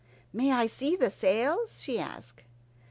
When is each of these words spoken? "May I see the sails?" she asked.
"May 0.33 0.51
I 0.51 0.65
see 0.65 0.95
the 0.95 1.11
sails?" 1.11 1.79
she 1.79 1.99
asked. 1.99 2.43